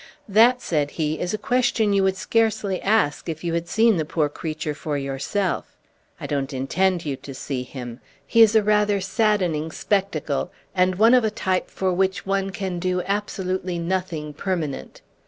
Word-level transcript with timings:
"That," 0.27 0.63
said 0.63 0.89
he, 0.97 1.19
"is 1.19 1.31
a 1.31 1.37
question 1.37 1.93
you 1.93 2.01
would 2.01 2.15
scarcely 2.17 2.81
ask 2.81 3.29
if 3.29 3.43
you 3.43 3.53
had 3.53 3.67
seen 3.67 3.97
the 3.97 4.03
poor 4.03 4.29
creature 4.29 4.73
for 4.73 4.97
yourself. 4.97 5.77
I 6.19 6.25
don't 6.25 6.51
intend 6.51 7.05
you 7.05 7.15
to 7.17 7.35
see 7.35 7.61
him; 7.61 7.99
he 8.25 8.41
is 8.41 8.55
a 8.55 8.63
rather 8.63 8.99
saddening 8.99 9.69
spectacle, 9.71 10.51
and 10.73 10.95
one 10.95 11.13
of 11.13 11.23
a 11.23 11.29
type 11.29 11.69
for 11.69 11.93
which 11.93 12.25
one 12.25 12.49
can 12.49 12.79
do 12.79 13.03
absolutely 13.03 13.77
nothing 13.77 14.33
permanent. 14.33 15.01